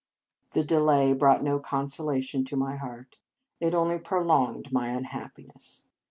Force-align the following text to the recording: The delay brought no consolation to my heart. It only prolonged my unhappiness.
The 0.53 0.63
delay 0.63 1.13
brought 1.13 1.43
no 1.43 1.59
consolation 1.59 2.43
to 2.45 2.55
my 2.57 2.75
heart. 2.75 3.19
It 3.59 3.75
only 3.75 3.99
prolonged 3.99 4.71
my 4.71 4.87
unhappiness. 4.89 5.85